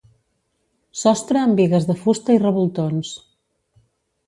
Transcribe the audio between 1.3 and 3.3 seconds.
amb bigues de fusta i revoltons.